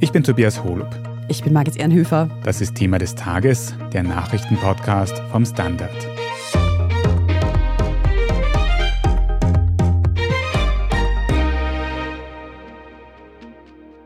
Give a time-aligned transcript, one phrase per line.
[0.00, 0.88] Ich bin Tobias Holub.
[1.28, 2.30] Ich bin Margit Ehrenhöfer.
[2.44, 5.90] Das ist Thema des Tages, der Nachrichtenpodcast vom Standard.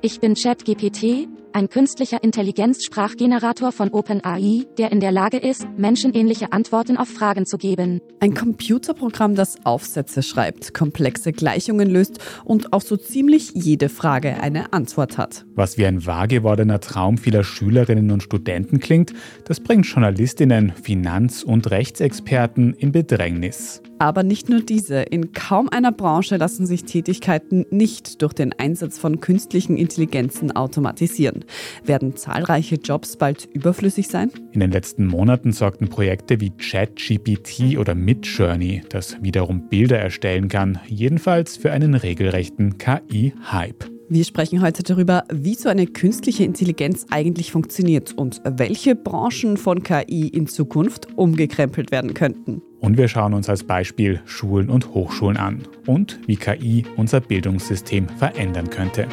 [0.00, 6.96] Ich bin ChatGPT, ein künstlicher Intelligenzsprachgenerator von OpenAI, der in der Lage ist, menschenähnliche Antworten
[6.96, 8.00] auf Fragen zu geben.
[8.20, 14.72] Ein Computerprogramm, das Aufsätze schreibt, komplexe Gleichungen löst und auf so ziemlich jede Frage eine
[14.72, 15.44] Antwort hat.
[15.54, 19.12] Was wie ein wahr gewordener Traum vieler Schülerinnen und Studenten klingt,
[19.44, 23.82] das bringt Journalistinnen, Finanz- und Rechtsexperten in Bedrängnis.
[24.02, 25.02] Aber nicht nur diese.
[25.02, 31.44] In kaum einer Branche lassen sich Tätigkeiten nicht durch den Einsatz von künstlichen Intelligenzen automatisieren.
[31.84, 34.32] Werden zahlreiche Jobs bald überflüssig sein?
[34.50, 40.80] In den letzten Monaten sorgten Projekte wie ChatGPT oder Midjourney, das wiederum Bilder erstellen kann,
[40.88, 43.88] jedenfalls für einen regelrechten KI-Hype.
[44.08, 49.84] Wir sprechen heute darüber, wie so eine künstliche Intelligenz eigentlich funktioniert und welche Branchen von
[49.84, 52.62] KI in Zukunft umgekrempelt werden könnten.
[52.82, 58.08] Und wir schauen uns als Beispiel Schulen und Hochschulen an und wie KI unser Bildungssystem
[58.08, 59.06] verändern könnte.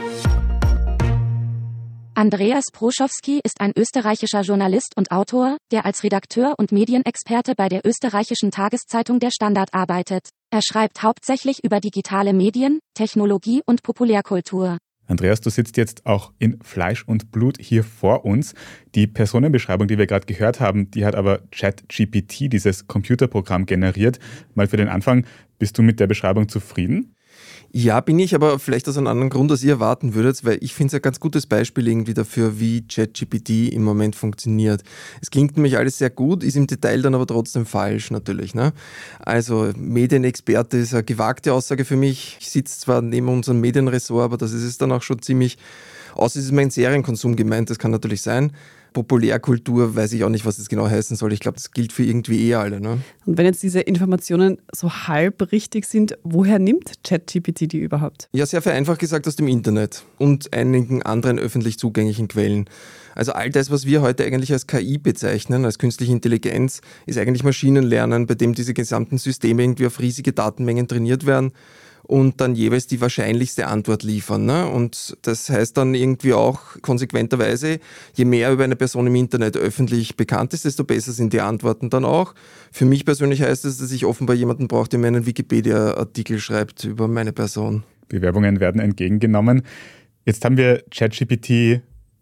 [2.16, 7.86] Andreas Proschowski ist ein österreichischer Journalist und Autor, der als Redakteur und Medienexperte bei der
[7.86, 10.28] österreichischen Tageszeitung Der Standard arbeitet.
[10.52, 14.80] Er schreibt hauptsächlich über digitale Medien, Technologie und Populärkultur.
[15.10, 18.54] Andreas, du sitzt jetzt auch in Fleisch und Blut hier vor uns.
[18.94, 24.20] Die Personenbeschreibung, die wir gerade gehört haben, die hat aber ChatGPT, dieses Computerprogramm, generiert.
[24.54, 25.26] Mal für den Anfang,
[25.58, 27.16] bist du mit der Beschreibung zufrieden?
[27.72, 30.74] Ja, bin ich, aber vielleicht aus einem anderen Grund, als ihr erwarten würdet, weil ich
[30.74, 34.82] finde es ein ganz gutes Beispiel irgendwie dafür, wie ChatGPT im Moment funktioniert.
[35.22, 38.56] Es klingt nämlich alles sehr gut, ist im Detail dann aber trotzdem falsch natürlich.
[38.56, 38.74] Ne?
[39.20, 42.38] Also Medienexperte ist eine gewagte Aussage für mich.
[42.40, 45.60] Ich sitze zwar neben unserem Medienressort, aber das ist es dann auch schon ziemlich,
[46.16, 48.52] außer es ist mein Serienkonsum gemeint, das kann natürlich sein.
[48.94, 51.34] Populärkultur weiß ich auch nicht, was das genau heißen soll.
[51.34, 52.82] Ich glaube, das gilt für irgendwie eh alle.
[52.82, 53.00] Ne?
[53.26, 58.30] Und wenn jetzt diese Informationen so halb richtig sind, woher nimmt ChatGPT die überhaupt?
[58.34, 62.66] Ja, sehr vereinfacht gesagt aus dem Internet und einigen anderen öffentlich zugänglichen Quellen.
[63.16, 67.44] Also all das, was wir heute eigentlich als KI bezeichnen, als künstliche Intelligenz, ist eigentlich
[67.44, 71.52] Maschinenlernen, bei dem diese gesamten Systeme irgendwie auf riesige Datenmengen trainiert werden
[72.10, 74.44] und dann jeweils die wahrscheinlichste Antwort liefern.
[74.46, 74.68] Ne?
[74.68, 77.80] Und das heißt dann irgendwie auch konsequenterweise,
[78.16, 81.92] je mehr über eine Person im Internet öffentlich bekannt ist, desto besser sind die Antworten
[81.92, 82.34] dann auch.
[82.72, 86.84] Für mich persönlich heißt es, dass ich offenbar jemanden brauche, der mir einen Wikipedia-Artikel schreibt
[86.84, 87.84] über meine Person.
[88.08, 89.62] Bewerbungen werden entgegengenommen.
[90.26, 91.82] Jetzt haben wir ChatGPT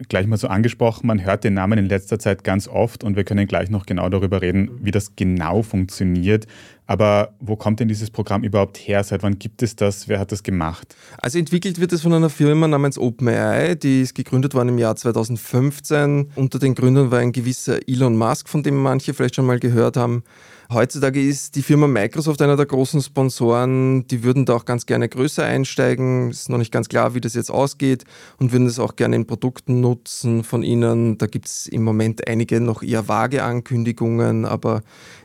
[0.09, 3.24] gleich mal so angesprochen, man hört den Namen in letzter Zeit ganz oft und wir
[3.24, 6.46] können gleich noch genau darüber reden, wie das genau funktioniert.
[6.85, 9.03] Aber wo kommt denn dieses Programm überhaupt her?
[9.03, 10.07] Seit wann gibt es das?
[10.07, 10.96] Wer hat das gemacht?
[11.18, 14.96] Also entwickelt wird es von einer Firma namens OpenAI, die ist gegründet worden im Jahr
[14.96, 16.31] 2015.
[16.36, 19.97] Unter den Gründern war ein gewisser Elon Musk, von dem manche vielleicht schon mal gehört
[19.97, 20.24] haben.
[20.72, 24.05] Heutzutage ist die Firma Microsoft einer der großen Sponsoren.
[24.07, 26.29] Die würden da auch ganz gerne größer einsteigen.
[26.29, 28.03] Ist noch nicht ganz klar, wie das jetzt ausgeht
[28.38, 31.17] und würden das auch gerne in Produkten nutzen von ihnen.
[31.17, 34.81] Da gibt es im Moment einige noch eher vage Ankündigungen, aber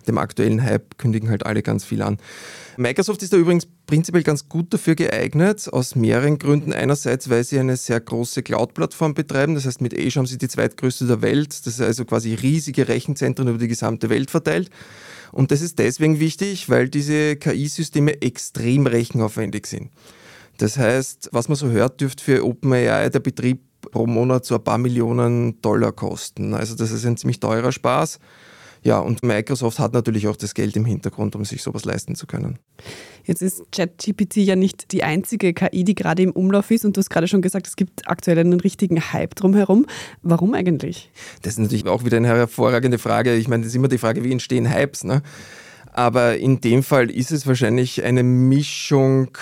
[0.07, 2.19] dem aktuellen Hype kündigen halt alle ganz viel an.
[2.77, 6.73] Microsoft ist da übrigens prinzipiell ganz gut dafür geeignet, aus mehreren Gründen.
[6.73, 10.49] Einerseits, weil sie eine sehr große Cloud-Plattform betreiben, das heißt mit Azure haben sie die
[10.49, 14.71] zweitgrößte der Welt, das ist also quasi riesige Rechenzentren über die gesamte Welt verteilt.
[15.31, 19.91] Und das ist deswegen wichtig, weil diese KI-Systeme extrem rechenaufwendig sind.
[20.57, 23.61] Das heißt, was man so hört, dürfte für OpenAI der Betrieb
[23.91, 26.55] pro Monat so ein paar Millionen Dollar kosten.
[26.55, 28.21] Also das ist ein ziemlich teurer Spaß.
[28.85, 32.27] Ja, und Microsoft hat natürlich auch das Geld im Hintergrund, um sich sowas leisten zu
[32.27, 32.59] können.
[33.25, 36.85] Jetzt ist ChatGPT ja nicht die einzige KI, die gerade im Umlauf ist.
[36.85, 39.87] Und du hast gerade schon gesagt, es gibt aktuell einen richtigen Hype drumherum.
[40.23, 41.11] Warum eigentlich?
[41.43, 43.37] Das ist natürlich auch wieder eine hervorragende Frage.
[43.37, 45.05] Ich meine, das ist immer die Frage, wie entstehen Hypes.
[45.05, 45.23] Ne?
[45.93, 49.39] Aber in dem Fall ist es wahrscheinlich eine Mischung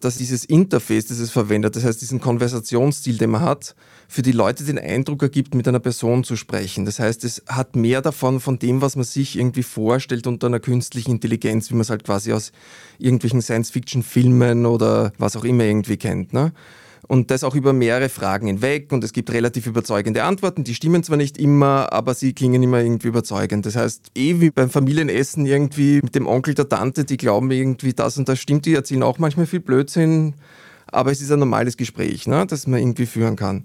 [0.00, 3.74] dass dieses Interface, das es verwendet, das heißt diesen Konversationsstil, den man hat,
[4.08, 6.84] für die Leute den Eindruck ergibt, mit einer Person zu sprechen.
[6.84, 10.60] Das heißt, es hat mehr davon, von dem, was man sich irgendwie vorstellt unter einer
[10.60, 12.52] künstlichen Intelligenz, wie man es halt quasi aus
[12.98, 16.32] irgendwelchen Science-Fiction-Filmen oder was auch immer irgendwie kennt.
[16.32, 16.52] Ne?
[17.06, 18.92] Und das auch über mehrere Fragen hinweg.
[18.92, 20.64] Und es gibt relativ überzeugende Antworten.
[20.64, 23.64] Die stimmen zwar nicht immer, aber sie klingen immer irgendwie überzeugend.
[23.66, 27.94] Das heißt, eh wie beim Familienessen irgendwie mit dem Onkel, der Tante, die glauben irgendwie
[27.94, 28.66] das und das stimmt.
[28.66, 30.34] Die erzählen auch manchmal viel Blödsinn.
[30.90, 33.64] Aber es ist ein normales Gespräch, ne, das man irgendwie führen kann.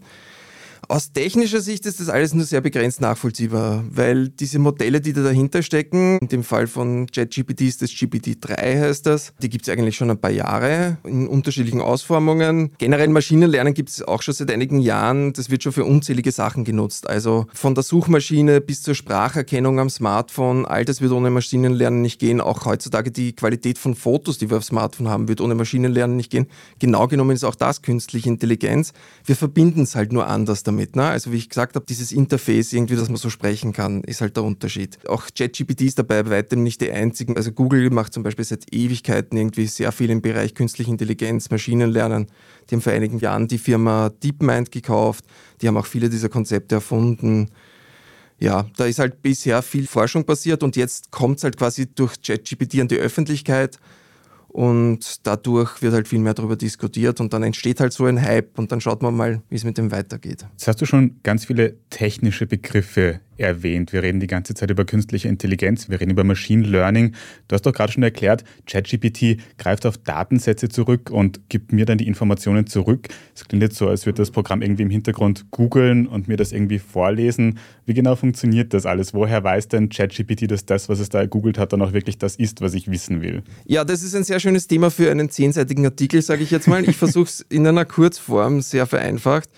[0.90, 5.24] Aus technischer Sicht ist das alles nur sehr begrenzt nachvollziehbar, weil diese Modelle, die da
[5.24, 9.74] dahinter stecken, in dem Fall von ChatGPT ist das GPT-3 heißt das, die gibt es
[9.74, 12.72] eigentlich schon ein paar Jahre in unterschiedlichen Ausformungen.
[12.80, 16.66] Generell Maschinenlernen gibt es auch schon seit einigen Jahren, das wird schon für unzählige Sachen
[16.66, 17.10] genutzt.
[17.10, 22.20] Also von der Suchmaschine bis zur Spracherkennung am Smartphone, all das wird ohne Maschinenlernen nicht
[22.20, 22.42] gehen.
[22.42, 26.30] Auch heutzutage die Qualität von Fotos, die wir auf Smartphone haben, wird ohne Maschinenlernen nicht
[26.30, 26.48] gehen.
[26.80, 28.92] Genau genommen ist auch das künstliche Intelligenz.
[29.24, 30.96] Wir verbinden es halt nur anders damit damit.
[30.96, 31.04] Ne?
[31.04, 34.36] Also wie ich gesagt habe, dieses Interface irgendwie, dass man so sprechen kann, ist halt
[34.36, 34.98] der Unterschied.
[35.08, 37.38] Auch ChatGPT ist dabei bei weitem nicht die einzigen.
[37.38, 42.28] Also Google macht zum Beispiel seit Ewigkeiten irgendwie sehr viel im Bereich künstliche Intelligenz, Maschinenlernen.
[42.70, 45.26] Die haben vor einigen Jahren die Firma DeepMind gekauft.
[45.62, 47.50] Die haben auch viele dieser Konzepte erfunden
[48.40, 52.22] ja, da ist halt bisher viel Forschung passiert und jetzt kommt es halt quasi durch
[52.22, 53.80] ChatGPT an die Öffentlichkeit
[54.54, 58.58] und dadurch wird halt viel mehr darüber diskutiert und dann entsteht halt so ein Hype
[58.60, 60.46] und dann schaut man mal, wie es mit dem weitergeht.
[60.52, 63.94] Jetzt hast du schon ganz viele technische Begriffe erwähnt.
[63.94, 67.14] Wir reden die ganze Zeit über künstliche Intelligenz, wir reden über Machine Learning.
[67.48, 71.98] Du hast doch gerade schon erklärt, ChatGPT greift auf Datensätze zurück und gibt mir dann
[71.98, 73.08] die Informationen zurück.
[73.36, 76.52] Es klingt jetzt so, als würde das Programm irgendwie im Hintergrund googeln und mir das
[76.52, 77.60] irgendwie vorlesen.
[77.86, 79.14] Wie genau funktioniert das alles?
[79.14, 82.36] Woher weiß denn ChatGPT, dass das, was es da gegoogelt hat, dann auch wirklich das
[82.36, 83.44] ist, was ich wissen will?
[83.66, 86.88] Ja, das ist ein sehr schönes Thema für einen zehnseitigen Artikel, sage ich jetzt mal.
[86.88, 89.50] Ich versuche es in einer Kurzform sehr vereinfacht.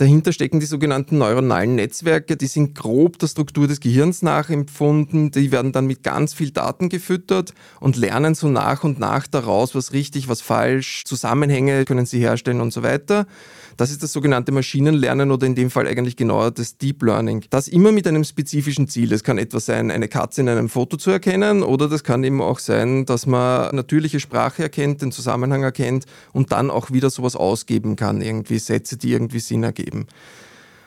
[0.00, 5.52] Dahinter stecken die sogenannten neuronalen Netzwerke, die sind grob der Struktur des Gehirns nachempfunden, die
[5.52, 9.92] werden dann mit ganz viel Daten gefüttert und lernen so nach und nach daraus, was
[9.92, 13.26] richtig, was falsch, Zusammenhänge können sie herstellen und so weiter.
[13.76, 17.44] Das ist das sogenannte Maschinenlernen oder in dem Fall eigentlich genauer das Deep Learning.
[17.50, 19.08] Das immer mit einem spezifischen Ziel.
[19.08, 22.40] Das kann etwa sein, eine Katze in einem Foto zu erkennen oder das kann eben
[22.40, 27.36] auch sein, dass man natürliche Sprache erkennt, den Zusammenhang erkennt und dann auch wieder sowas
[27.36, 30.06] ausgeben kann, irgendwie Sätze, die irgendwie Sinn ergeben.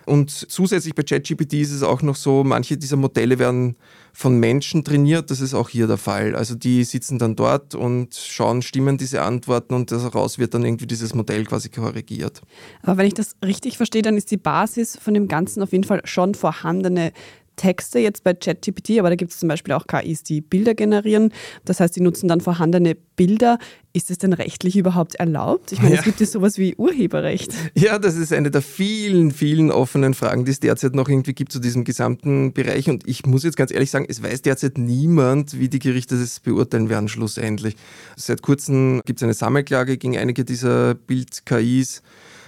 [0.06, 3.76] Und zusätzlich bei ChatGPT ist es auch noch so, manche dieser Modelle werden
[4.12, 5.32] von Menschen trainiert.
[5.32, 6.36] Das ist auch hier der Fall.
[6.36, 10.86] Also die sitzen dann dort und schauen, stimmen diese Antworten und daraus wird dann irgendwie
[10.88, 12.42] dieses Modell quasi korrigiert.
[12.84, 15.84] Aber wenn ich das richtig verstehe, dann ist die Basis von dem Ganzen auf jeden
[15.84, 17.12] Fall schon vorhandene
[17.56, 21.32] Texte jetzt bei ChatGPT, aber da gibt es zum Beispiel auch KIs, die Bilder generieren.
[21.66, 23.60] Das heißt, die nutzen dann vorhandene Bilder.
[23.96, 25.72] Ist es denn rechtlich überhaupt erlaubt?
[25.72, 26.00] Ich meine, ja.
[26.00, 27.54] es gibt ja sowas wie Urheberrecht.
[27.76, 31.52] Ja, das ist eine der vielen, vielen offenen Fragen, die es derzeit noch irgendwie gibt
[31.52, 32.90] zu diesem gesamten Bereich.
[32.90, 36.40] Und ich muss jetzt ganz ehrlich sagen, es weiß derzeit niemand, wie die Gerichte das
[36.40, 37.76] beurteilen werden, schlussendlich.
[38.16, 42.02] Seit kurzem gibt es eine Sammelklage gegen einige dieser Bild-KIs.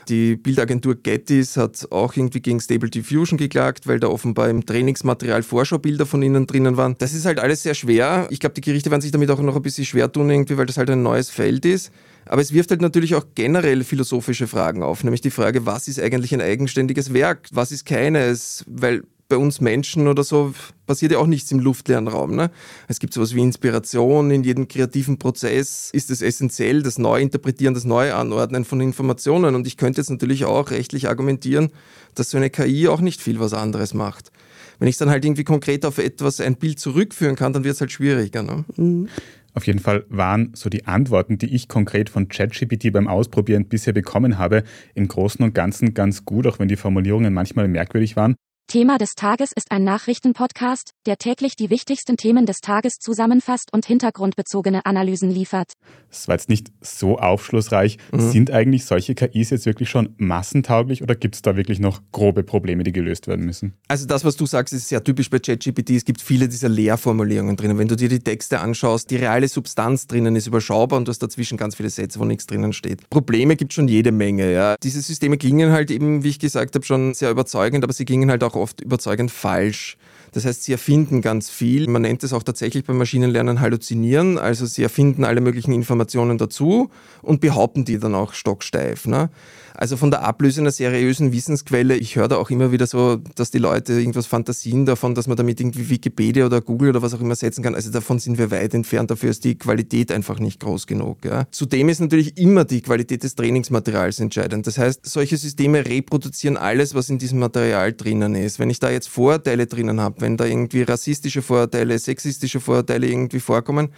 [0.07, 5.43] Die Bildagentur Gettys hat auch irgendwie gegen Stable Diffusion geklagt, weil da offenbar im Trainingsmaterial
[5.43, 6.95] Vorschaubilder von ihnen drinnen waren.
[6.97, 8.27] Das ist halt alles sehr schwer.
[8.29, 10.65] Ich glaube, die Gerichte werden sich damit auch noch ein bisschen schwer tun, irgendwie, weil
[10.65, 11.91] das halt ein neues Feld ist.
[12.25, 15.99] Aber es wirft halt natürlich auch generell philosophische Fragen auf, nämlich die Frage, was ist
[15.99, 20.53] eigentlich ein eigenständiges Werk, was ist keines, weil bei uns Menschen oder so
[20.85, 22.35] passiert ja auch nichts im luftleeren Raum.
[22.35, 22.51] Ne?
[22.87, 24.29] Es gibt sowas wie Inspiration.
[24.31, 29.55] In jedem kreativen Prozess ist es essentiell, das Neuinterpretieren, das Neuanordnen von Informationen.
[29.55, 31.71] Und ich könnte jetzt natürlich auch rechtlich argumentieren,
[32.13, 34.31] dass so eine KI auch nicht viel was anderes macht.
[34.77, 37.81] Wenn ich dann halt irgendwie konkret auf etwas, ein Bild zurückführen kann, dann wird es
[37.81, 38.43] halt schwieriger.
[38.43, 38.65] Ne?
[38.75, 39.09] Mhm.
[39.55, 43.93] Auf jeden Fall waren so die Antworten, die ich konkret von ChatGPT beim Ausprobieren bisher
[43.93, 44.63] bekommen habe,
[44.95, 48.35] im Großen und Ganzen ganz gut, auch wenn die Formulierungen manchmal merkwürdig waren.
[48.67, 53.85] Thema des Tages ist ein Nachrichtenpodcast, der täglich die wichtigsten Themen des Tages zusammenfasst und
[53.85, 55.73] hintergrundbezogene Analysen liefert.
[56.09, 57.99] Das war jetzt nicht so aufschlussreich.
[58.11, 58.31] Mhm.
[58.31, 62.43] Sind eigentlich solche KIs jetzt wirklich schon massentauglich oder gibt es da wirklich noch grobe
[62.43, 63.75] Probleme, die gelöst werden müssen?
[63.87, 65.91] Also das, was du sagst, ist sehr typisch bei ChatGPT.
[65.91, 67.77] Es gibt viele dieser Leerformulierungen drinnen.
[67.77, 71.19] Wenn du dir die Texte anschaust, die reale Substanz drinnen ist überschaubar und du hast
[71.19, 73.07] dazwischen ganz viele Sätze, wo nichts drinnen steht.
[73.11, 74.51] Probleme gibt es schon jede Menge.
[74.51, 74.75] Ja.
[74.81, 78.31] Diese Systeme klingen halt eben, wie ich gesagt habe, schon sehr überzeugend, aber sie klingen
[78.31, 79.97] halt auch auch oft überzeugend falsch.
[80.31, 81.87] Das heißt, sie erfinden ganz viel.
[81.87, 84.37] Man nennt es auch tatsächlich beim Maschinenlernen Halluzinieren.
[84.37, 86.89] Also sie erfinden alle möglichen Informationen dazu
[87.21, 89.07] und behaupten die dann auch stocksteif.
[89.07, 89.29] Ne?
[89.77, 93.51] Also von der Ablöse einer seriösen Wissensquelle, ich höre da auch immer wieder so, dass
[93.51, 97.19] die Leute irgendwas fantasien davon, dass man damit irgendwie Wikipedia oder Google oder was auch
[97.19, 97.75] immer setzen kann.
[97.75, 99.11] Also davon sind wir weit entfernt.
[99.11, 101.25] Dafür ist die Qualität einfach nicht groß genug.
[101.25, 101.45] Ja.
[101.51, 104.65] Zudem ist natürlich immer die Qualität des Trainingsmaterials entscheidend.
[104.65, 108.59] Das heißt, solche Systeme reproduzieren alles, was in diesem Material drinnen ist.
[108.59, 113.39] Wenn ich da jetzt Vorurteile drinnen habe, wenn da irgendwie rassistische Vorurteile, sexistische Vorurteile irgendwie
[113.39, 113.89] vorkommen,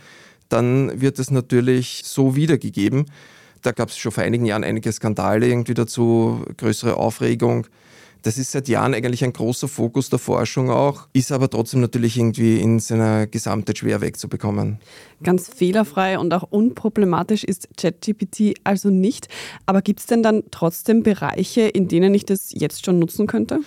[0.50, 3.06] dann wird es natürlich so wiedergegeben.
[3.62, 7.68] Da gab es schon vor einigen Jahren einige Skandale irgendwie dazu, größere Aufregung.
[8.24, 12.18] Das ist seit Jahren eigentlich ein großer Fokus der Forschung auch, ist aber trotzdem natürlich
[12.18, 14.80] irgendwie in seiner Gesamtheit schwer wegzubekommen.
[15.24, 19.30] Ganz fehlerfrei und auch unproblematisch ist ChatGPT also nicht.
[19.66, 23.60] Aber gibt es denn dann trotzdem Bereiche, in denen ich das jetzt schon nutzen könnte?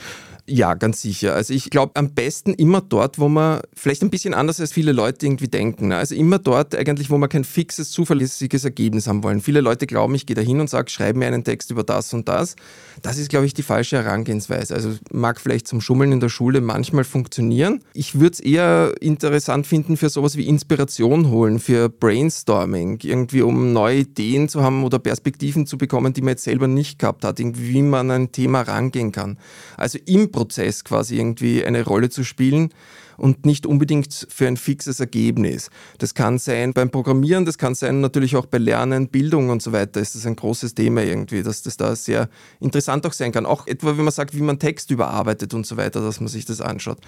[0.52, 1.34] Ja, ganz sicher.
[1.36, 4.90] Also ich glaube am besten immer dort, wo man vielleicht ein bisschen anders als viele
[4.90, 5.88] Leute irgendwie denken.
[5.88, 5.96] Ne?
[5.96, 9.40] Also immer dort eigentlich, wo man kein fixes, zuverlässiges Ergebnis haben wollen.
[9.40, 12.12] Viele Leute glauben, ich gehe da hin und sage, schreib mir einen Text über das
[12.14, 12.56] und das.
[13.00, 14.74] Das ist, glaube ich, die falsche Herangehensweise.
[14.74, 17.84] Also mag vielleicht zum Schummeln in der Schule manchmal funktionieren.
[17.94, 23.72] Ich würde es eher interessant finden für sowas wie Inspiration holen, für Brainstorming, irgendwie um
[23.72, 27.38] neue Ideen zu haben oder Perspektiven zu bekommen, die man jetzt selber nicht gehabt hat,
[27.38, 29.38] irgendwie wie man an ein Thema rangehen kann.
[29.76, 32.70] Also im Prozess quasi irgendwie eine Rolle zu spielen
[33.20, 35.68] und nicht unbedingt für ein fixes Ergebnis.
[35.98, 39.72] Das kann sein beim Programmieren, das kann sein natürlich auch bei Lernen, Bildung und so
[39.72, 40.00] weiter.
[40.00, 42.30] Ist das ein großes Thema irgendwie, dass das da sehr
[42.60, 43.44] interessant auch sein kann.
[43.44, 46.46] Auch etwa, wenn man sagt, wie man Text überarbeitet und so weiter, dass man sich
[46.46, 46.98] das anschaut.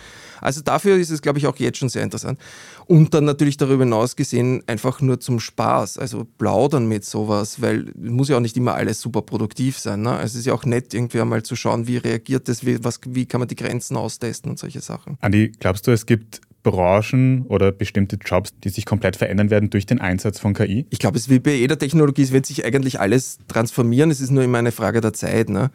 [0.42, 2.38] Also dafür ist es, glaube ich, auch jetzt schon sehr interessant.
[2.84, 7.90] Und dann natürlich darüber hinaus gesehen einfach nur zum Spaß, also plaudern mit sowas, weil
[7.96, 10.02] muss ja auch nicht immer alles super produktiv sein.
[10.02, 10.10] Ne?
[10.10, 13.00] Also es ist ja auch nett, irgendwie einmal zu schauen, wie reagiert das, wie, was,
[13.06, 15.16] wie kann man die Grenzen austesten und solche Sachen.
[15.20, 19.86] Andi, glaubst du, es gibt Branchen oder bestimmte Jobs, die sich komplett verändern werden durch
[19.86, 20.86] den Einsatz von KI?
[20.90, 24.10] Ich glaube, es ist wie bei jeder Technologie, es wird sich eigentlich alles transformieren.
[24.10, 25.48] Es ist nur immer eine Frage der Zeit.
[25.48, 25.70] Ne?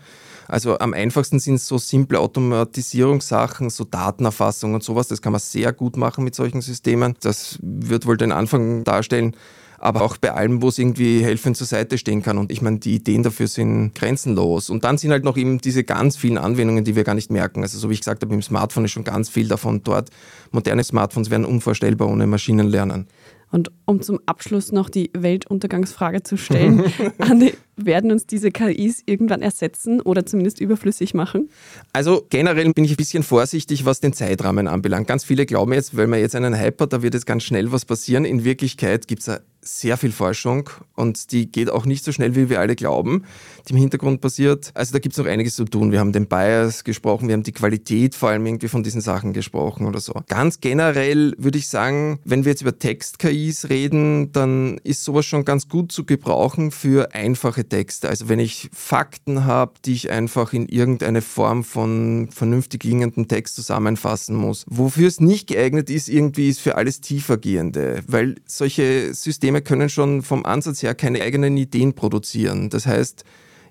[0.48, 5.08] Also am einfachsten sind es so simple Automatisierungssachen, so Datenerfassung und sowas.
[5.10, 7.16] Das kann man sehr gut machen mit solchen Systemen.
[7.22, 9.36] Das wird wohl den Anfang darstellen
[9.79, 12.38] aber auch bei allem, wo es irgendwie helfend zur Seite stehen kann.
[12.38, 14.69] Und ich meine, die Ideen dafür sind grenzenlos.
[14.69, 17.62] Und dann sind halt noch eben diese ganz vielen Anwendungen, die wir gar nicht merken.
[17.62, 20.10] Also so wie ich gesagt habe, im Smartphone ist schon ganz viel davon dort.
[20.51, 23.07] Moderne Smartphones wären unvorstellbar ohne Maschinenlernen.
[23.50, 26.84] Und um zum Abschluss noch die Weltuntergangsfrage zu stellen,
[27.19, 31.50] Andi, werden uns diese KIs irgendwann ersetzen oder zumindest überflüssig machen?
[31.93, 35.07] Also generell bin ich ein bisschen vorsichtig, was den Zeitrahmen anbelangt.
[35.07, 37.72] Ganz viele glauben jetzt, weil man jetzt einen Hype hat, da wird jetzt ganz schnell
[37.72, 38.25] was passieren.
[38.25, 42.50] In Wirklichkeit gibt es sehr viel Forschung und die geht auch nicht so schnell, wie
[42.50, 43.24] wir alle glauben,
[43.67, 44.71] die im Hintergrund passiert.
[44.74, 45.91] Also da gibt es noch einiges zu tun.
[45.91, 49.33] Wir haben den Bias gesprochen, wir haben die Qualität vor allem irgendwie von diesen Sachen
[49.33, 50.13] gesprochen oder so.
[50.27, 55.45] Ganz generell würde ich sagen, wenn wir jetzt über Text-KIs reden, dann ist sowas schon
[55.45, 58.09] ganz gut zu gebrauchen für einfache Texte.
[58.09, 63.55] Also wenn ich Fakten habe, die ich einfach in irgendeine Form von vernünftig klingenden Text
[63.55, 64.65] zusammenfassen muss.
[64.67, 70.21] Wofür es nicht geeignet ist, irgendwie ist für alles tiefergehende, weil solche Systeme können schon
[70.21, 72.69] vom Ansatz her keine eigenen Ideen produzieren.
[72.69, 73.23] Das heißt,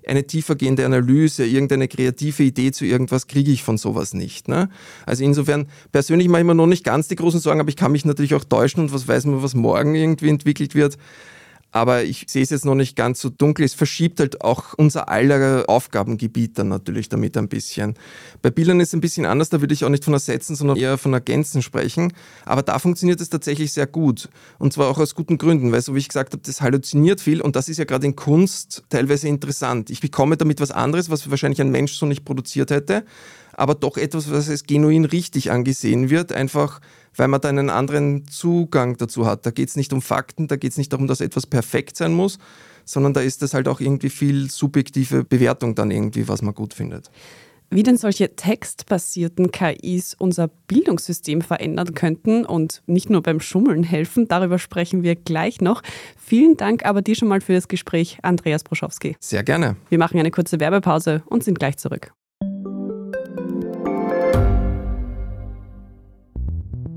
[0.07, 4.47] eine tiefergehende Analyse, irgendeine kreative Idee zu irgendwas kriege ich von sowas nicht.
[4.47, 4.69] Ne?
[5.05, 7.91] Also insofern, persönlich mache ich mir noch nicht ganz die großen Sorgen, aber ich kann
[7.91, 10.97] mich natürlich auch täuschen und was weiß man, was morgen irgendwie entwickelt wird
[11.71, 13.65] aber ich sehe es jetzt noch nicht ganz so dunkel.
[13.65, 17.95] Es verschiebt halt auch unser aller Aufgabengebiet dann natürlich damit ein bisschen.
[18.41, 20.77] Bei Bildern ist es ein bisschen anders, da würde ich auch nicht von Ersetzen, sondern
[20.77, 22.13] eher von Ergänzen sprechen.
[22.45, 24.29] Aber da funktioniert es tatsächlich sehr gut.
[24.59, 27.41] Und zwar auch aus guten Gründen, weil so wie ich gesagt habe, das halluziniert viel
[27.41, 29.89] und das ist ja gerade in Kunst teilweise interessant.
[29.89, 33.03] Ich bekomme damit was anderes, was wahrscheinlich ein Mensch so nicht produziert hätte,
[33.53, 36.79] aber doch etwas, was als genuin richtig angesehen wird, einfach
[37.17, 39.45] weil man da einen anderen Zugang dazu hat.
[39.45, 42.13] Da geht es nicht um Fakten, da geht es nicht darum, dass etwas perfekt sein
[42.13, 42.37] muss,
[42.85, 46.73] sondern da ist das halt auch irgendwie viel subjektive Bewertung dann irgendwie, was man gut
[46.73, 47.11] findet.
[47.69, 54.29] Wie denn solche textbasierten KIs unser Bildungssystem verändern könnten und nicht nur beim Schummeln helfen,
[54.29, 55.81] darüber sprechen wir gleich noch.
[56.15, 59.17] Vielen Dank aber dir schon mal für das Gespräch, Andreas Broschowski.
[59.19, 59.75] Sehr gerne.
[59.89, 62.13] Wir machen eine kurze Werbepause und sind gleich zurück.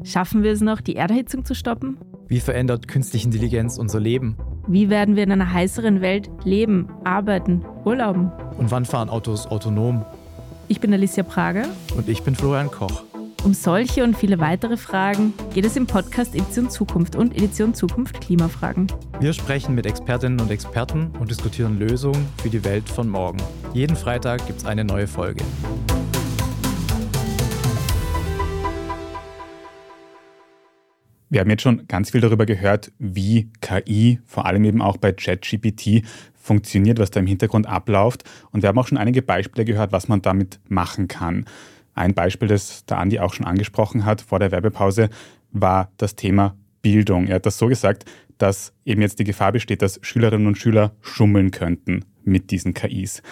[0.04, 1.98] Schaffen wir es noch, die Erderhitzung zu stoppen?
[2.28, 4.36] Wie verändert künstliche Intelligenz unser Leben?
[4.66, 8.30] Wie werden wir in einer heißeren Welt leben, arbeiten, urlauben?
[8.56, 10.04] Und wann fahren Autos autonom?
[10.68, 11.66] Ich bin Alicia Prager.
[11.96, 13.02] Und ich bin Florian Koch.
[13.42, 18.20] Um solche und viele weitere Fragen geht es im Podcast Edition Zukunft und Edition Zukunft
[18.20, 18.86] Klimafragen.
[19.18, 23.38] Wir sprechen mit Expertinnen und Experten und diskutieren Lösungen für die Welt von morgen.
[23.72, 25.42] Jeden Freitag gibt es eine neue Folge.
[31.30, 35.12] Wir haben jetzt schon ganz viel darüber gehört, wie KI, vor allem eben auch bei
[35.12, 36.02] ChatGPT,
[36.34, 38.24] funktioniert, was da im Hintergrund abläuft.
[38.50, 41.44] Und wir haben auch schon einige Beispiele gehört, was man damit machen kann.
[41.94, 45.08] Ein Beispiel, das der Andi auch schon angesprochen hat vor der Werbepause,
[45.52, 47.28] war das Thema Bildung.
[47.28, 48.06] Er hat das so gesagt,
[48.38, 53.22] dass eben jetzt die Gefahr besteht, dass Schülerinnen und Schüler schummeln könnten mit diesen KIs.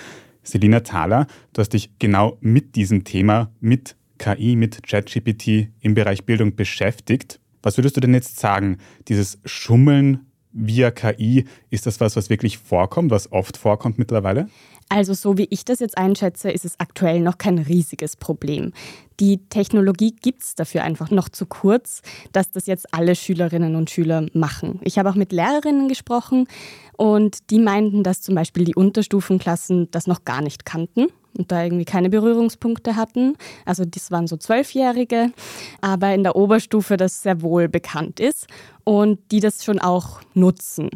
[0.44, 6.24] Selina Thaler, du hast dich genau mit diesem Thema, mit KI, mit ChatGPT im Bereich
[6.24, 7.40] Bildung beschäftigt.
[7.68, 8.78] Was würdest du denn jetzt sagen?
[9.08, 10.20] Dieses Schummeln
[10.52, 14.48] via KI, ist das was, was wirklich vorkommt, was oft vorkommt mittlerweile?
[14.88, 18.72] Also so wie ich das jetzt einschätze, ist es aktuell noch kein riesiges Problem.
[19.20, 22.00] Die Technologie gibt es dafür einfach noch zu kurz,
[22.32, 24.80] dass das jetzt alle Schülerinnen und Schüler machen.
[24.82, 26.48] Ich habe auch mit Lehrerinnen gesprochen
[26.96, 31.62] und die meinten, dass zum Beispiel die Unterstufenklassen das noch gar nicht kannten und da
[31.62, 33.36] irgendwie keine Berührungspunkte hatten.
[33.64, 35.32] Also das waren so Zwölfjährige,
[35.80, 38.46] aber in der Oberstufe das sehr wohl bekannt ist
[38.84, 40.90] und die das schon auch nutzen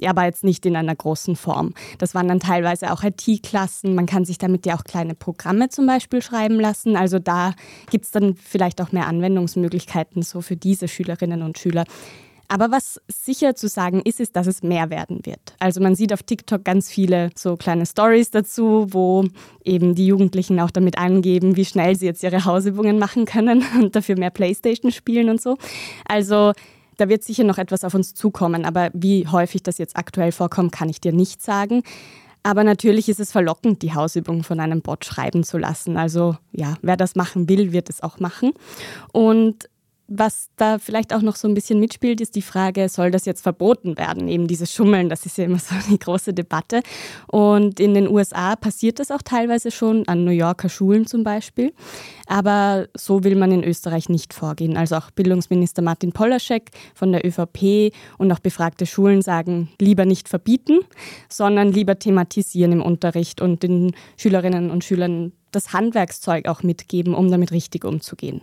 [0.00, 1.74] ja, aber jetzt nicht in einer großen Form.
[1.98, 3.94] Das waren dann teilweise auch IT-Klassen.
[3.94, 6.96] Man kann sich damit ja auch kleine Programme zum Beispiel schreiben lassen.
[6.96, 7.52] Also da
[7.90, 11.84] gibt es dann vielleicht auch mehr Anwendungsmöglichkeiten so für diese Schülerinnen und Schüler.
[12.48, 15.54] Aber was sicher zu sagen ist, ist, dass es mehr werden wird.
[15.58, 19.24] Also man sieht auf TikTok ganz viele so kleine Stories dazu, wo
[19.64, 23.94] eben die Jugendlichen auch damit angeben, wie schnell sie jetzt ihre Hausübungen machen können und
[23.94, 25.58] dafür mehr Playstation spielen und so.
[26.08, 26.52] Also
[26.96, 30.72] da wird sicher noch etwas auf uns zukommen, aber wie häufig das jetzt aktuell vorkommt,
[30.72, 31.82] kann ich dir nicht sagen.
[32.42, 35.96] Aber natürlich ist es verlockend, die Hausübung von einem Bot schreiben zu lassen.
[35.96, 38.52] Also ja, wer das machen will, wird es auch machen.
[39.12, 39.68] Und
[40.08, 43.42] was da vielleicht auch noch so ein bisschen mitspielt, ist die Frage, soll das jetzt
[43.42, 44.26] verboten werden?
[44.26, 46.80] Eben dieses Schummeln, das ist ja immer so eine große Debatte.
[47.26, 51.74] Und in den USA passiert das auch teilweise schon, an New Yorker Schulen zum Beispiel.
[52.26, 54.78] Aber so will man in Österreich nicht vorgehen.
[54.78, 60.28] Also auch Bildungsminister Martin Polaschek von der ÖVP und auch befragte Schulen sagen, lieber nicht
[60.28, 60.80] verbieten,
[61.28, 67.30] sondern lieber thematisieren im Unterricht und den Schülerinnen und Schülern das Handwerkszeug auch mitgeben, um
[67.30, 68.42] damit richtig umzugehen.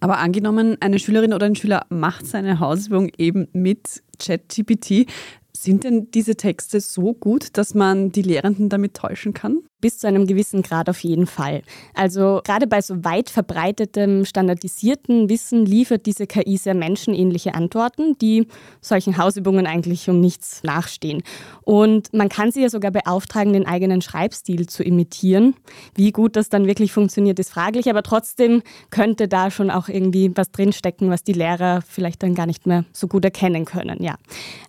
[0.00, 5.06] Aber angenommen, eine Schülerin oder ein Schüler macht seine Hausübung eben mit ChatGPT,
[5.52, 9.58] sind denn diese Texte so gut, dass man die Lehrenden damit täuschen kann?
[9.82, 11.62] Bis zu einem gewissen Grad auf jeden Fall.
[11.92, 18.46] Also gerade bei so weit verbreitetem, standardisierten Wissen liefert diese KI sehr menschenähnliche Antworten, die
[18.80, 21.22] solchen Hausübungen eigentlich um nichts nachstehen.
[21.62, 25.54] Und man kann sie ja sogar beauftragen, den eigenen Schreibstil zu imitieren.
[25.94, 30.30] Wie gut das dann wirklich funktioniert, ist fraglich, aber trotzdem könnte da schon auch irgendwie
[30.34, 34.02] was drinstecken, was die Lehrer vielleicht dann gar nicht mehr so gut erkennen können.
[34.02, 34.14] Ja.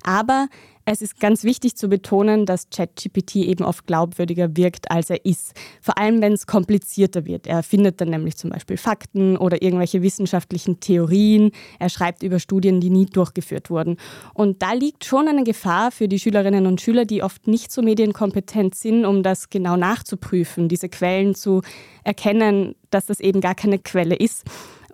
[0.03, 0.47] Aber
[0.85, 5.53] es ist ganz wichtig zu betonen, dass ChatGPT eben oft glaubwürdiger wirkt, als er ist.
[5.81, 7.47] Vor allem, wenn es komplizierter wird.
[7.47, 11.51] Er findet dann nämlich zum Beispiel Fakten oder irgendwelche wissenschaftlichen Theorien.
[11.79, 13.97] Er schreibt über Studien, die nie durchgeführt wurden.
[14.33, 17.81] Und da liegt schon eine Gefahr für die Schülerinnen und Schüler, die oft nicht so
[17.81, 21.61] medienkompetent sind, um das genau nachzuprüfen, diese Quellen zu
[22.03, 24.43] erkennen, dass das eben gar keine Quelle ist.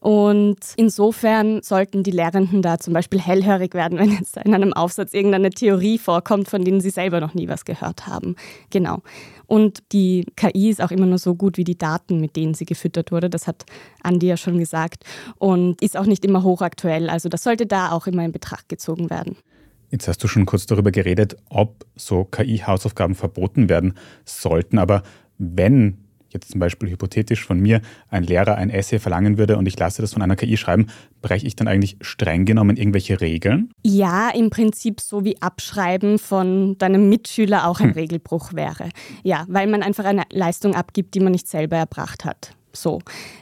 [0.02, 5.14] Und insofern sollten die Lehrenden da zum Beispiel hellhörig werden, wenn jetzt in einem Aufsatz
[5.14, 8.36] irgendeine Theorie vorkommt, von denen sie selber noch nie was gehört haben.
[8.70, 9.02] Genau.
[9.48, 12.66] Und die KI ist auch immer nur so gut wie die Daten, mit denen sie
[12.66, 13.30] gefüttert wurde.
[13.30, 13.66] Das hat
[14.04, 15.04] Andi ja schon gesagt.
[15.38, 17.10] Und ist auch nicht immer hochaktuell.
[17.10, 19.36] Also das sollte da auch immer in Betracht gezogen werden.
[19.90, 24.78] Jetzt hast du schon kurz darüber geredet, ob so KI-Hausaufgaben verboten werden sollten.
[24.78, 25.02] Aber
[25.40, 29.78] wenn jetzt zum Beispiel hypothetisch von mir ein Lehrer ein Essay verlangen würde und ich
[29.78, 30.88] lasse das von einer KI schreiben,
[31.22, 33.72] breche ich dann eigentlich streng genommen irgendwelche Regeln?
[33.84, 37.94] Ja, im Prinzip so wie Abschreiben von deinem Mitschüler auch ein hm.
[37.94, 38.90] Regelbruch wäre.
[39.24, 42.54] Ja, weil man einfach eine Leistung abgibt, die man nicht selber erbracht hat.
[42.74, 43.00] So.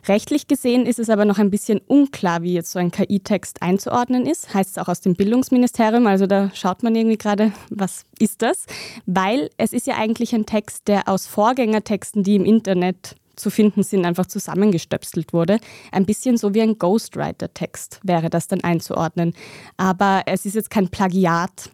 [0.07, 4.25] Rechtlich gesehen ist es aber noch ein bisschen unklar, wie jetzt so ein KI-Text einzuordnen
[4.25, 4.53] ist.
[4.53, 6.07] Heißt es auch aus dem Bildungsministerium.
[6.07, 8.65] Also da schaut man irgendwie gerade, was ist das?
[9.05, 13.83] Weil es ist ja eigentlich ein Text, der aus Vorgängertexten, die im Internet zu finden
[13.83, 15.59] sind, einfach zusammengestöpselt wurde.
[15.91, 19.33] Ein bisschen so wie ein Ghostwriter-Text wäre das dann einzuordnen.
[19.77, 21.69] Aber es ist jetzt kein Plagiat,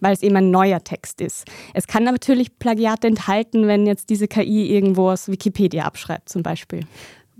[0.00, 1.44] weil es eben ein neuer Text ist.
[1.74, 6.80] Es kann natürlich Plagiat enthalten, wenn jetzt diese KI irgendwo aus Wikipedia abschreibt zum Beispiel.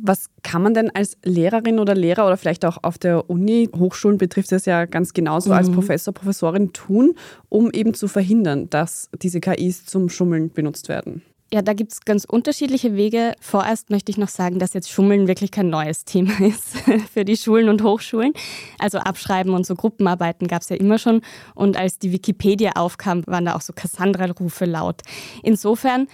[0.01, 4.17] Was kann man denn als Lehrerin oder Lehrer oder vielleicht auch auf der Uni, Hochschulen
[4.17, 5.57] betrifft es ja ganz genauso, mhm.
[5.57, 7.15] als Professor, Professorin tun,
[7.49, 11.23] um eben zu verhindern, dass diese KIs zum Schummeln benutzt werden?
[11.51, 13.33] Ja, da gibt es ganz unterschiedliche Wege.
[13.41, 16.77] Vorerst möchte ich noch sagen, dass jetzt Schummeln wirklich kein neues Thema ist
[17.13, 18.35] für die Schulen und Hochschulen.
[18.79, 21.23] Also Abschreiben und so Gruppenarbeiten gab es ja immer schon.
[21.55, 25.03] Und als die Wikipedia aufkam, waren da auch so Cassandra-Rufe laut.
[25.43, 26.07] Insofern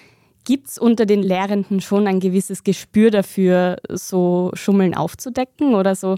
[0.46, 6.16] Gibt es unter den Lehrenden schon ein gewisses Gespür dafür, so Schummeln aufzudecken oder so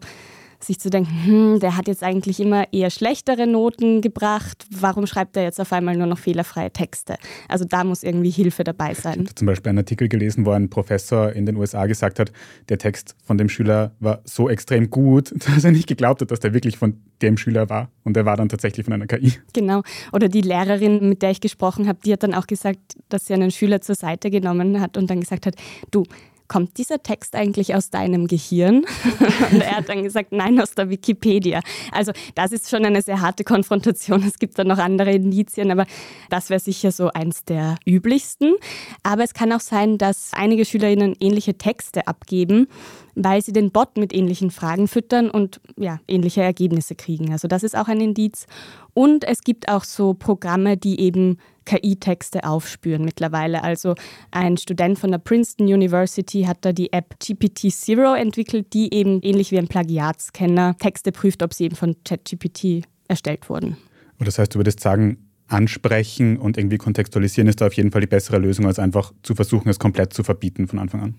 [0.60, 5.36] sich zu denken, hm, der hat jetzt eigentlich immer eher schlechtere Noten gebracht, warum schreibt
[5.36, 7.16] er jetzt auf einmal nur noch fehlerfreie Texte?
[7.48, 9.20] Also da muss irgendwie Hilfe dabei sein.
[9.20, 12.32] Ich habe zum Beispiel einen Artikel gelesen, wo ein Professor in den USA gesagt hat,
[12.68, 16.40] der Text von dem Schüler war so extrem gut, dass er nicht geglaubt hat, dass
[16.40, 17.90] der wirklich von dem Schüler war.
[18.04, 19.32] Und er war dann tatsächlich von einer KI.
[19.52, 19.82] Genau.
[20.12, 23.34] Oder die Lehrerin, mit der ich gesprochen habe, die hat dann auch gesagt, dass sie
[23.34, 25.56] einen Schüler zur Seite genommen hat und dann gesagt hat,
[25.90, 26.04] du,
[26.48, 28.84] kommt dieser Text eigentlich aus deinem Gehirn?
[29.52, 31.60] und er hat dann gesagt, nein, aus der Wikipedia.
[31.92, 34.22] Also das ist schon eine sehr harte Konfrontation.
[34.26, 35.86] Es gibt dann noch andere Indizien, aber
[36.30, 38.54] das wäre sicher so eins der üblichsten.
[39.02, 42.68] Aber es kann auch sein, dass einige Schülerinnen ähnliche Texte abgeben
[43.16, 47.32] weil sie den Bot mit ähnlichen Fragen füttern und ja, ähnliche Ergebnisse kriegen.
[47.32, 48.46] Also das ist auch ein Indiz.
[48.92, 53.64] Und es gibt auch so Programme, die eben KI-Texte aufspüren mittlerweile.
[53.64, 53.94] Also
[54.30, 59.20] ein Student von der Princeton University hat da die App GPT Zero entwickelt, die eben
[59.22, 63.78] ähnlich wie ein Plagiatscanner Texte prüft, ob sie eben von ChatGPT erstellt wurden.
[64.18, 68.00] Und das heißt, du würdest sagen, ansprechen und irgendwie kontextualisieren ist da auf jeden Fall
[68.00, 71.14] die bessere Lösung, als einfach zu versuchen, es komplett zu verbieten von Anfang an.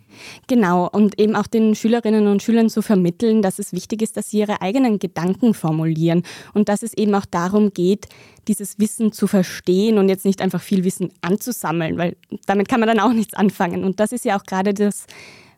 [0.47, 4.29] Genau, und eben auch den Schülerinnen und Schülern zu vermitteln, dass es wichtig ist, dass
[4.29, 8.07] sie ihre eigenen Gedanken formulieren und dass es eben auch darum geht,
[8.47, 12.87] dieses Wissen zu verstehen und jetzt nicht einfach viel Wissen anzusammeln, weil damit kann man
[12.87, 13.83] dann auch nichts anfangen.
[13.83, 15.05] Und das ist ja auch gerade das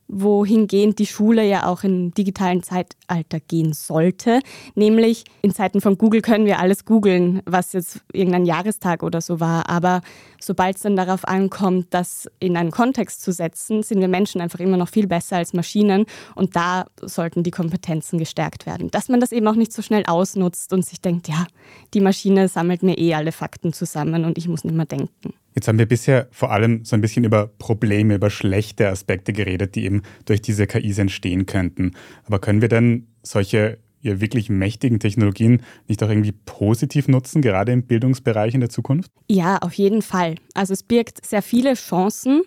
[0.10, 4.41] wohingehend die Schule ja auch im digitalen Zeitalter gehen sollte.
[4.76, 9.39] Nämlich in Zeiten von Google können wir alles googeln, was jetzt irgendein Jahrestag oder so
[9.39, 9.69] war.
[9.69, 10.02] Aber
[10.41, 14.60] sobald es dann darauf ankommt, das in einen Kontext zu setzen, sind wir Menschen einfach
[14.60, 16.06] immer noch viel besser als Maschinen.
[16.36, 18.89] Und da sollten die Kompetenzen gestärkt werden.
[18.89, 21.45] Dass man das eben auch nicht so schnell ausnutzt und sich denkt, ja,
[21.93, 25.34] die Maschine sammelt mir eh alle Fakten zusammen und ich muss nicht mehr denken.
[25.60, 29.76] Jetzt haben wir bisher vor allem so ein bisschen über Probleme, über schlechte Aspekte geredet,
[29.76, 31.95] die eben durch diese KIs entstehen könnten.
[32.24, 37.74] Aber können wir denn solche ja, wirklich mächtigen Technologien nicht auch irgendwie positiv nutzen, gerade
[37.74, 39.12] im Bildungsbereich in der Zukunft?
[39.30, 40.36] Ja, auf jeden Fall.
[40.54, 42.43] Also es birgt sehr viele Chancen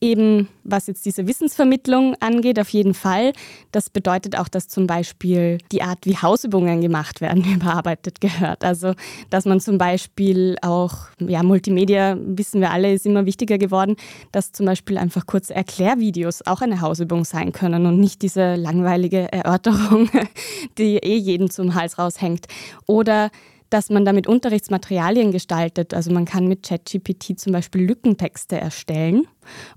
[0.00, 3.32] eben was jetzt diese Wissensvermittlung angeht, auf jeden Fall.
[3.72, 8.64] Das bedeutet auch, dass zum Beispiel die Art, wie Hausübungen gemacht werden, überarbeitet gehört.
[8.64, 8.94] Also,
[9.30, 13.96] dass man zum Beispiel auch, ja, Multimedia, wissen wir alle, ist immer wichtiger geworden,
[14.32, 19.30] dass zum Beispiel einfach kurze Erklärvideos auch eine Hausübung sein können und nicht diese langweilige
[19.32, 20.08] Erörterung,
[20.78, 22.46] die eh jeden zum Hals raushängt.
[22.86, 23.30] Oder
[23.70, 25.94] dass man damit Unterrichtsmaterialien gestaltet.
[25.94, 29.26] Also man kann mit ChatGPT zum Beispiel Lückentexte erstellen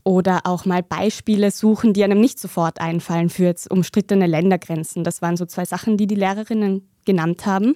[0.03, 5.03] oder auch mal Beispiele suchen, die einem nicht sofort einfallen für jetzt umstrittene Ländergrenzen.
[5.03, 7.75] Das waren so zwei Sachen, die die Lehrerinnen genannt haben.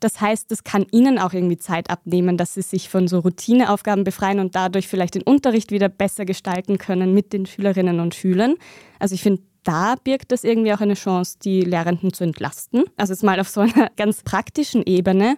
[0.00, 4.02] Das heißt, es kann ihnen auch irgendwie Zeit abnehmen, dass sie sich von so Routineaufgaben
[4.02, 8.54] befreien und dadurch vielleicht den Unterricht wieder besser gestalten können mit den Schülerinnen und Schülern.
[8.98, 12.84] Also ich finde, da birgt das irgendwie auch eine Chance, die Lehrenden zu entlasten.
[12.96, 15.36] Also jetzt mal auf so einer ganz praktischen Ebene.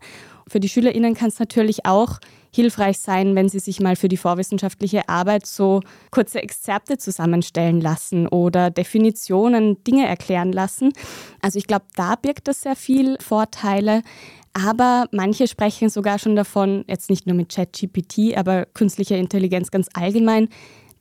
[0.49, 2.19] Für die SchülerInnen kann es natürlich auch
[2.55, 5.81] hilfreich sein, wenn sie sich mal für die vorwissenschaftliche Arbeit so
[6.11, 10.93] kurze Exzerpte zusammenstellen lassen oder Definitionen, Dinge erklären lassen.
[11.41, 14.03] Also ich glaube, da birgt das sehr viel Vorteile.
[14.55, 19.89] Aber manche sprechen sogar schon davon, jetzt nicht nur mit ChatGPT, aber künstlicher Intelligenz ganz
[19.95, 20.49] allgemein,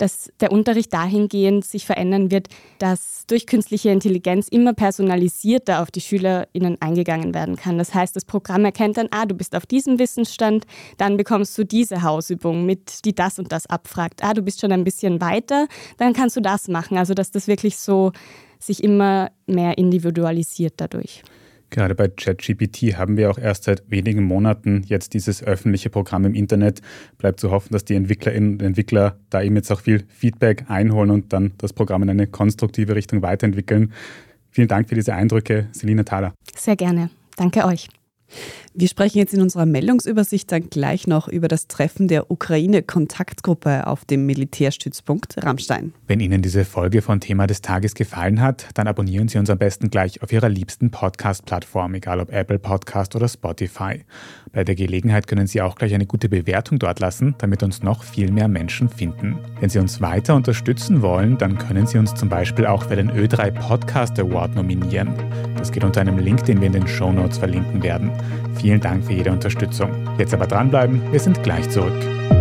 [0.02, 2.48] dass der Unterricht dahingehend sich verändern wird,
[2.80, 7.78] dass durch künstliche Intelligenz immer personalisierter auf die SchülerInnen eingegangen werden kann.
[7.78, 10.66] Das heißt, das Programm erkennt dann, ah, du bist auf diesem Wissensstand,
[10.98, 14.24] dann bekommst du diese Hausübung mit, die das und das abfragt.
[14.24, 16.98] Ah, du bist schon ein bisschen weiter, dann kannst du das machen.
[16.98, 18.12] Also, dass das wirklich so
[18.58, 21.24] sich immer mehr individualisiert dadurch.
[21.72, 26.36] Gerade bei ChatGPT haben wir auch erst seit wenigen Monaten jetzt dieses öffentliche Programm im
[26.36, 26.82] Internet.
[27.18, 31.10] Bleibt zu hoffen, dass die Entwicklerinnen und Entwickler da eben jetzt auch viel Feedback einholen
[31.10, 33.94] und dann das Programm in eine konstruktive Richtung weiterentwickeln.
[34.52, 36.34] Vielen Dank für diese Eindrücke, Selina Thaler.
[36.56, 37.10] Sehr gerne.
[37.38, 37.88] Danke euch.
[38.74, 44.06] Wir sprechen jetzt in unserer Meldungsübersicht dann gleich noch über das Treffen der Ukraine-Kontaktgruppe auf
[44.06, 45.94] dem Militärstützpunkt Rammstein.
[46.08, 49.58] Wenn Ihnen diese Folge von Thema des Tages gefallen hat, dann abonnieren Sie uns am
[49.58, 54.04] besten gleich auf Ihrer liebsten Podcast-Plattform, egal ob Apple Podcast oder Spotify.
[54.54, 58.04] Bei der Gelegenheit können Sie auch gleich eine gute Bewertung dort lassen, damit uns noch
[58.04, 59.38] viel mehr Menschen finden.
[59.62, 63.12] Wenn Sie uns weiter unterstützen wollen, dann können Sie uns zum Beispiel auch für den
[63.12, 65.14] Ö3 Podcast Award nominieren.
[65.58, 68.12] Das geht unter einem Link, den wir in den Show Notes verlinken werden.
[68.56, 69.90] Vielen Dank für jede Unterstützung.
[70.18, 72.41] Jetzt aber dranbleiben, wir sind gleich zurück.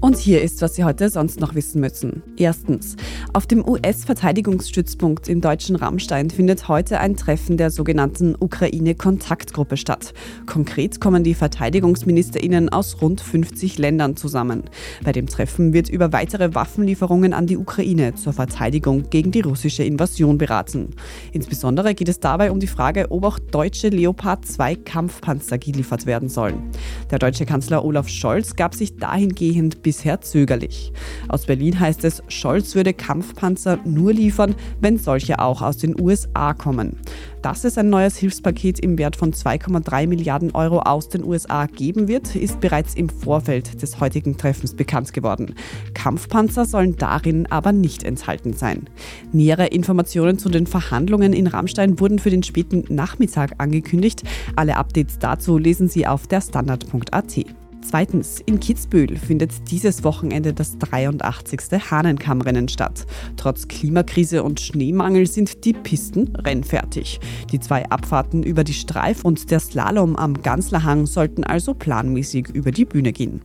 [0.00, 2.22] Und hier ist, was Sie heute sonst noch wissen müssen.
[2.36, 2.96] Erstens.
[3.32, 10.12] Auf dem US-Verteidigungsstützpunkt im deutschen Rammstein findet heute ein Treffen der sogenannten Ukraine-Kontaktgruppe statt.
[10.46, 14.64] Konkret kommen die VerteidigungsministerInnen aus rund 50 Ländern zusammen.
[15.04, 19.82] Bei dem Treffen wird über weitere Waffenlieferungen an die Ukraine zur Verteidigung gegen die russische
[19.82, 20.90] Invasion beraten.
[21.32, 26.28] Insbesondere geht es dabei um die Frage, ob auch deutsche Leopard 2 Kampfpanzer geliefert werden
[26.28, 26.70] sollen.
[27.10, 30.92] Der deutsche Kanzler Olaf Scholz gab sich dahingehend bis bisher zögerlich.
[31.28, 36.52] Aus Berlin heißt es, Scholz würde Kampfpanzer nur liefern, wenn solche auch aus den USA
[36.52, 36.98] kommen.
[37.40, 42.08] Dass es ein neues Hilfspaket im Wert von 2,3 Milliarden Euro aus den USA geben
[42.08, 45.54] wird, ist bereits im Vorfeld des heutigen Treffens bekannt geworden.
[45.94, 48.90] Kampfpanzer sollen darin aber nicht enthalten sein.
[49.32, 54.24] Nähere Informationen zu den Verhandlungen in Rammstein wurden für den späten Nachmittag angekündigt.
[54.56, 57.65] Alle Updates dazu lesen Sie auf der Standard.at.
[57.88, 61.88] Zweitens, in Kitzbühel findet dieses Wochenende das 83.
[61.88, 63.06] Hahnenkammrennen statt.
[63.36, 67.20] Trotz Klimakrise und Schneemangel sind die Pisten rennfertig.
[67.52, 72.72] Die zwei Abfahrten über die Streif und der Slalom am Ganzlerhang sollten also planmäßig über
[72.72, 73.40] die Bühne gehen.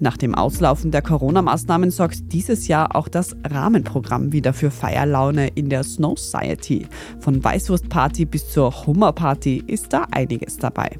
[0.00, 5.68] Nach dem Auslaufen der Corona-Maßnahmen sorgt dieses Jahr auch das Rahmenprogramm wieder für Feierlaune in
[5.68, 6.86] der Snow Society.
[7.20, 10.98] Von Weißwurstparty bis zur Hummerparty ist da einiges dabei.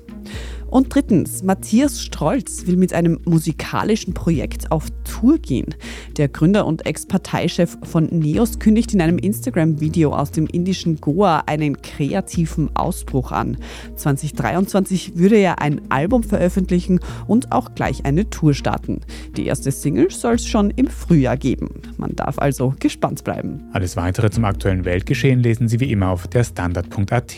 [0.72, 5.74] Und drittens, Matthias Strolz will mit einem musikalischen Projekt auf Tour gehen.
[6.16, 11.82] Der Gründer und Ex-Parteichef von Neos kündigt in einem Instagram-Video aus dem indischen Goa einen
[11.82, 13.58] kreativen Ausbruch an.
[13.96, 19.02] 2023 würde er ein Album veröffentlichen und auch gleich eine Tour starten.
[19.36, 21.82] Die erste Single soll es schon im Frühjahr geben.
[21.98, 23.60] Man darf also gespannt bleiben.
[23.74, 27.36] Alles weitere zum aktuellen Weltgeschehen lesen Sie wie immer auf der Standard.at.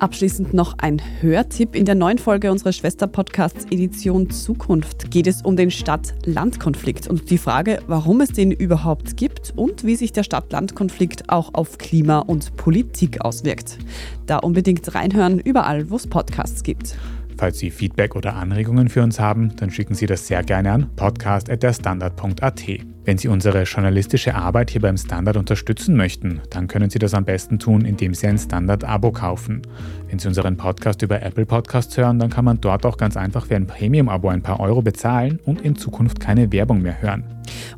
[0.00, 5.54] Abschließend noch ein Hörtipp in der neuen Folge unserer Schwester-Podcasts Edition Zukunft geht es um
[5.54, 11.30] den Stadt-Land-Konflikt und die Frage, warum es den überhaupt gibt und wie sich der Stadt-Land-Konflikt
[11.30, 13.78] auch auf Klima und Politik auswirkt.
[14.26, 16.98] Da unbedingt reinhören, überall, wo es Podcasts gibt.
[17.36, 20.90] Falls Sie Feedback oder Anregungen für uns haben, dann schicken Sie das sehr gerne an
[20.96, 22.97] podcast.derstandard.at.
[23.08, 27.24] Wenn Sie unsere journalistische Arbeit hier beim Standard unterstützen möchten, dann können Sie das am
[27.24, 29.62] besten tun, indem Sie ein Standard-Abo kaufen.
[30.10, 33.46] Wenn Sie unseren Podcast über Apple Podcasts hören, dann kann man dort auch ganz einfach
[33.46, 37.24] für ein Premium-Abo ein paar Euro bezahlen und in Zukunft keine Werbung mehr hören.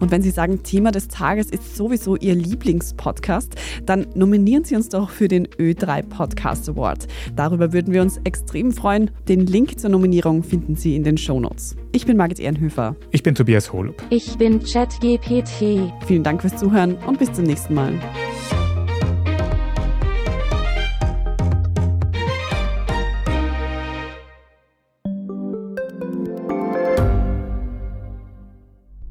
[0.01, 3.55] Und wenn Sie sagen, Thema des Tages ist sowieso Ihr Lieblingspodcast,
[3.87, 7.07] dann nominieren Sie uns doch für den Ö3 Podcast Award.
[7.37, 9.13] Darüber würden wir uns extrem freuen.
[9.29, 11.77] Den Link zur Nominierung finden Sie in den Shownotes.
[11.93, 12.95] Ich bin Margit Ehrenhöfer.
[13.11, 14.01] Ich bin Tobias Holub.
[14.11, 15.93] Ich bin ChatGPT.
[16.07, 17.99] Vielen Dank fürs Zuhören und bis zum nächsten Mal.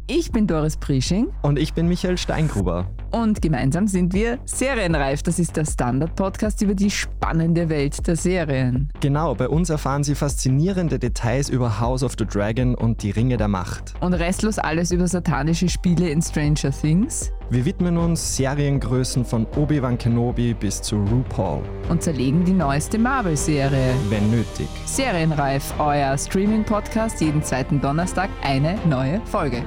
[0.07, 1.33] Ich bin Doris Prisching.
[1.41, 2.89] Und ich bin Michael Steingruber.
[3.11, 5.23] Und gemeinsam sind wir Serienreif.
[5.23, 8.89] Das ist der Standard-Podcast über die spannende Welt der Serien.
[8.99, 13.37] Genau, bei uns erfahren Sie faszinierende Details über House of the Dragon und die Ringe
[13.37, 13.93] der Macht.
[13.99, 17.31] Und restlos alles über satanische Spiele in Stranger Things.
[17.49, 21.63] Wir widmen uns Seriengrößen von Obi-Wan Kenobi bis zu RuPaul.
[21.89, 23.95] Und zerlegen die neueste Marvel-Serie.
[24.09, 24.67] Wenn nötig.
[24.85, 29.63] Serienreif, euer Streaming-Podcast jeden zweiten Donnerstag eine neue Folge.